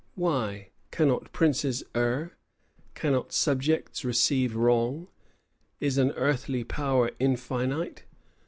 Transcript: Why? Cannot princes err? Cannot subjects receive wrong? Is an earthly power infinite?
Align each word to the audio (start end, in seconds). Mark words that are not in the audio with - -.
Why? 0.15 0.69
Cannot 0.89 1.31
princes 1.31 1.83
err? 1.93 2.35
Cannot 2.95 3.31
subjects 3.31 4.03
receive 4.03 4.55
wrong? 4.55 5.09
Is 5.79 5.99
an 5.99 6.09
earthly 6.13 6.63
power 6.63 7.11
infinite? 7.19 8.05